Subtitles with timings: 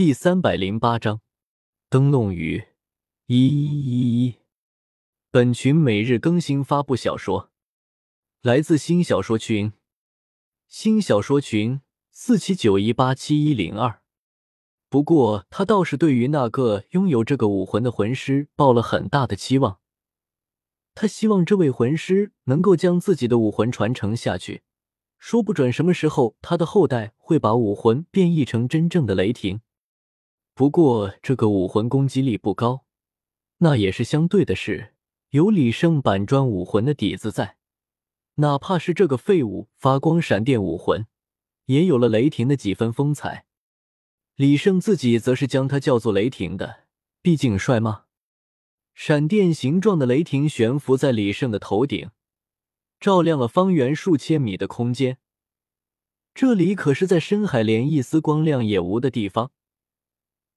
[0.00, 1.20] 第三百零八章
[1.90, 2.68] 灯笼鱼
[3.26, 4.36] 一一一。
[5.30, 7.50] 本群每日更新发布小说，
[8.40, 9.74] 来自新小说群，
[10.66, 14.00] 新小说群四七九一八七一零二。
[14.88, 19.80] 不过他倒是对于那个拥有这个武魂的魂师抱了很大的期望，
[20.94, 24.62] 他希望这位魂师能够将自己的武魂传承下去。
[25.18, 29.60] 说不准什么时候他的后代会把武魂变异成真正的雷霆。
[30.60, 32.84] 不过这个武魂攻击力不高，
[33.60, 34.92] 那也是相对的事。
[35.30, 37.56] 有李胜板砖武魂的底子在，
[38.34, 41.06] 哪怕是这个废物发光闪电武魂，
[41.64, 43.46] 也有了雷霆的几分风采。
[44.36, 46.80] 李胜自己则是将它叫做雷霆的，
[47.22, 48.04] 毕竟帅吗？
[48.92, 52.10] 闪电形状的雷霆悬浮在李胜的头顶。
[53.00, 55.16] 照亮了方圆数千米的空间，
[56.34, 59.52] 这里可是在深海连一丝光亮也无的地方。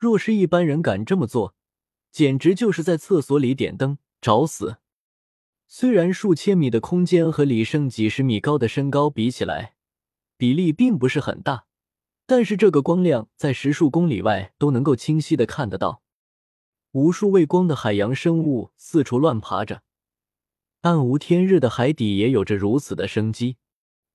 [0.00, 1.54] 若是一般人敢这么做，
[2.10, 4.78] 简直就是在厕所里点灯找死。
[5.68, 9.74] 虽然数千米的空间和李胜几十米高的身高比起来，
[10.38, 11.66] 比例并不是很大，
[12.24, 16.02] 但是这个光亮在十数公里外都能够清晰的看得到。
[16.92, 19.82] 无数畏光的海洋生物四处乱爬着。
[20.80, 23.58] 暗无天日的海底也有着如此的生机，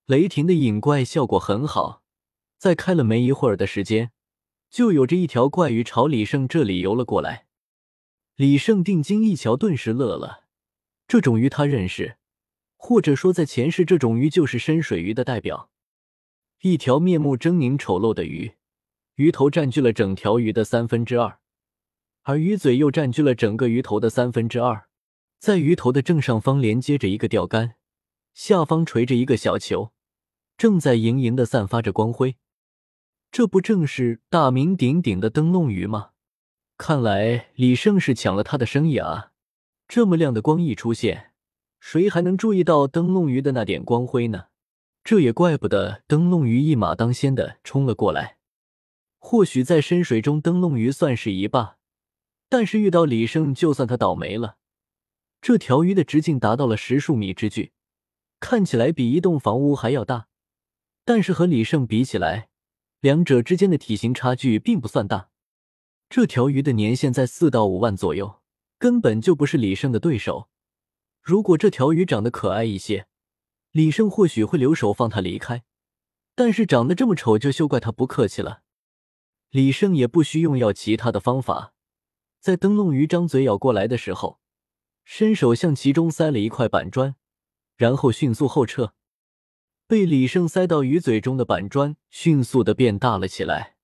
[0.08, 2.02] 雷霆的引怪效果很好，
[2.58, 4.12] 在开了没一会儿的时间，
[4.76, 7.46] 就有着一条怪鱼朝李胜这里游了过来。
[8.36, 10.48] 李胜定睛一瞧，顿时乐了，
[11.08, 12.18] 这种鱼他认识，
[12.76, 15.70] 或者说在前世，这种鱼就是深水鱼的代表。
[16.60, 18.56] 一条面目狰狞丑陋的鱼，
[19.16, 21.40] 鱼头占据了整条鱼的三分之二，
[22.24, 24.90] 而鱼嘴又占据了整个鱼头的三分之二。
[25.40, 27.76] 在鱼头的正上方连接着一个钓竿，
[28.34, 29.94] 下方垂着一个小球，
[30.58, 32.36] 正在盈盈的散发着光辉。
[33.36, 36.12] 这不正是大名鼎鼎的灯笼鱼吗？
[36.78, 39.34] 看来李胜是抢了他的生意啊！
[39.90, 41.34] 这么亮的光一出现，
[41.82, 44.46] 谁还能注意到灯笼鱼的那点光辉呢？
[45.04, 48.38] 这也怪不得灯笼鱼一马当先的冲了过来。
[49.20, 51.76] 或许在深水中，灯笼鱼算是一霸，
[52.48, 54.56] 但是遇到李胜，就算他倒霉了。
[55.42, 57.74] 这条鱼的直径达到了十数米之巨，
[58.40, 60.28] 看起来比一栋房屋还要大，
[61.04, 62.48] 但是和李胜比起来，
[63.06, 65.30] 两者之间的体型差距并不算大。
[66.10, 68.42] 这条鱼的年限在四到五万左右，
[68.80, 70.50] 根本就不是李胜的对手。
[71.22, 73.06] 如果这条鱼长得可爱一些，
[73.70, 75.64] 李胜或许会留手放它离开，
[76.34, 78.64] 但是长得这么丑，就休怪他不客气了。
[79.52, 81.76] 李胜也不需用药其他的方法，
[82.40, 84.40] 在灯笼鱼张嘴咬过来的时候。
[85.04, 87.14] 伸手向其中塞了一块板砖，
[87.78, 88.96] 然后迅速后撤。
[89.88, 93.76] 被李胜塞到鱼嘴中的板砖迅速的变大了起来，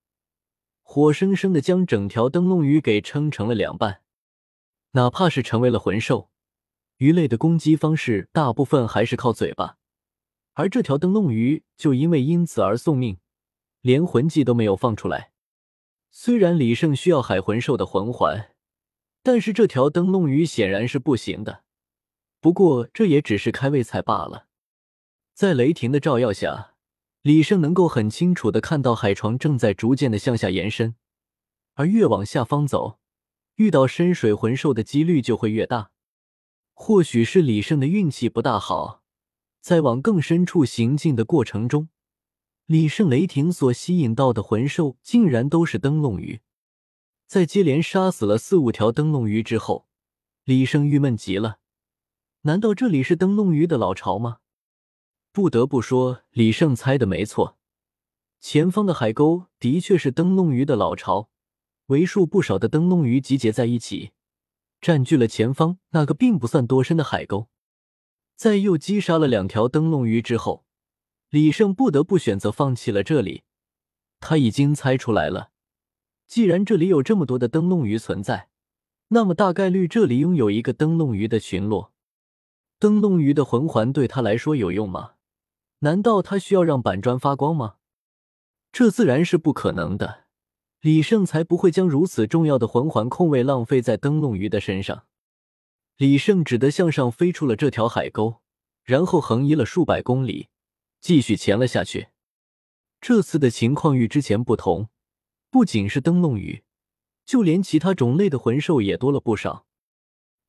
[0.81, 4.01] 活生生的将整条灯笼鱼给撑成了两半。
[4.91, 6.29] 哪怕是成为了魂兽，
[6.97, 9.78] 鱼类的攻击方式大部分还是靠嘴巴，
[10.53, 13.19] 而这条灯笼鱼就因为因此而送命，
[13.81, 15.31] 连魂技都没有放出来。
[16.09, 18.50] 虽然李胜需要海魂兽的魂环。
[19.23, 21.63] 但是这条灯笼鱼显然是不行的，
[22.39, 24.47] 不过这也只是开胃菜罢了。
[25.41, 26.75] 在雷霆的照耀下，
[27.24, 30.94] 李胜能够很清楚的看到海床正在逐渐的向下延伸，
[31.74, 33.00] 而越往下方走，
[33.56, 35.90] 遇到深水魂兽的几率就会越大。
[36.75, 39.01] 或许是李胜的运气不大好，
[39.62, 41.90] 在往更深处行进的过程中，
[42.68, 46.41] 李胜雷霆所吸引到的魂兽竟然都是灯笼鱼。
[47.25, 49.88] 在接连杀死了四五条灯笼鱼之后，
[50.44, 51.57] 李胜郁闷极了。
[52.41, 54.38] 难道这里是灯笼鱼的老巢吗？
[55.34, 57.58] 不得不说，李胜猜的没错，
[58.42, 61.30] 前方的海沟的确是灯笼鱼的老巢。
[61.88, 64.12] 为数不少的灯笼鱼集结在一起，
[64.81, 67.47] 占据了前方那个并不算多深的海沟。
[68.36, 70.66] 在又击杀了两条灯笼鱼之后，
[71.30, 73.44] 李胜不得不选择放弃了这里。
[74.19, 75.52] 他已经猜出来了。
[76.28, 78.50] 既然这里有这么多的灯笼鱼存在，
[79.10, 81.94] 那么大概率这里拥有一个灯笼鱼的群落。
[82.80, 85.13] 灯笼鱼的魂环对他来说有用吗？
[85.83, 87.75] 难道他需要让板砖发光吗？
[88.72, 90.25] 这自然是不可能的。
[90.80, 95.06] 李胜才不会将如此重要的魂环空位浪费在灯笼鱼的身上。
[95.98, 98.42] 李胜只得向上飞出了这条海沟，
[98.83, 100.50] 然后横移了数百公里，
[101.00, 102.07] 继续潜了下去。
[103.00, 104.89] 这次的情况与之前不同。
[105.50, 106.63] 不仅是灯笼鱼，
[107.25, 109.66] 就连其他种类的魂兽也多了不少，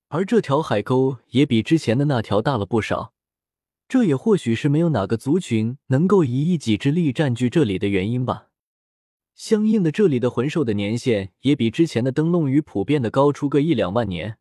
[0.08, 3.12] 而这条海沟也比之前的那条大了不少。
[3.92, 8.48] 这也或许是没有哪个族群能够以一己之力占据这里的原因吧。
[9.34, 14.38] 相应的，这里的魂兽的年限也比之前的灯笼鱼普遍的高出个一两万年。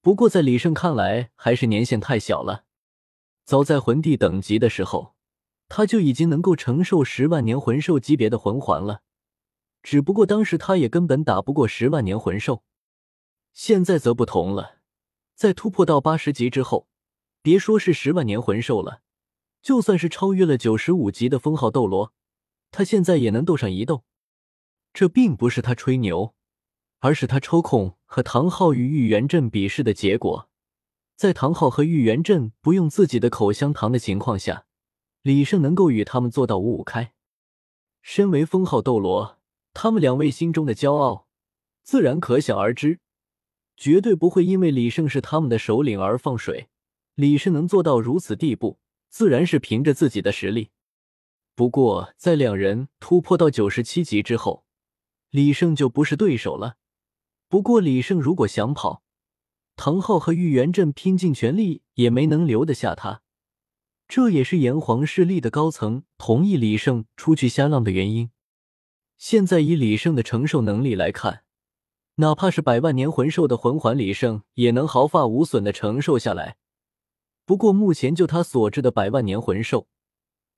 [0.00, 2.64] 不过在李胜看来，还是年限太小了。
[3.44, 5.14] 早在魂帝等级的时候，
[5.68, 9.02] 他就已经能够承受十万年魂兽级别的魂环了。
[9.84, 12.64] 只不过当时他也根本打不过十万年魂兽。
[13.52, 14.78] 现在则不同了，
[15.36, 16.88] 在突破到八十级之后，
[17.44, 19.02] 别说是十万年魂兽了，
[19.60, 22.14] 就算是超越了九十五级的封号斗罗，
[22.70, 24.02] 他现在也能斗上一斗。
[24.94, 26.34] 这并不是他吹牛，
[27.00, 30.48] 而是他抽空和唐昊与玉元镇比试的结果。
[31.16, 34.64] 在唐昊和玉元镇不用自己的口香糖的情况下，
[35.20, 37.12] 李胜能够与他们做到五五开。
[38.00, 39.38] 身为封号斗罗，
[39.74, 41.26] 他们两位心中的骄傲
[41.82, 43.00] 自然可想而知，
[43.76, 46.70] 绝对不会因为李胜是他们的首领而放水。
[47.14, 48.78] 李胜能做到如此地步，
[49.08, 50.70] 自然是凭着自己的实力。
[51.54, 54.66] 不过，在两人突破到九十七级之后，
[55.30, 56.76] 李胜就不是对手了。
[57.48, 59.04] 不过李胜如果想跑，
[59.76, 63.22] 唐昊和玉元镇拼尽全力也没能留得下他。
[64.08, 68.30] 这也是炎黄势力的高层同意李胜出去瞎浪的原因。
[69.16, 71.44] 现在以李胜的承受能力来看，
[72.16, 76.56] 哪怕是百万年魂兽的魂环，李胜也能毫发无损的承受下来。
[77.44, 79.88] 不过目前就他所知的百万年魂兽，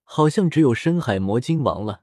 [0.05, 2.03] 好像只有深海魔鲸王了。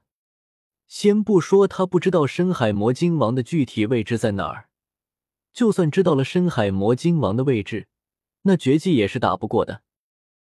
[0.86, 4.68] 先不说他不知道深海魔鲸王的具体位置在哪儿，
[5.52, 7.88] 就算知道了深海魔鲸王的位置，
[8.42, 9.82] 那绝技也是打不过的。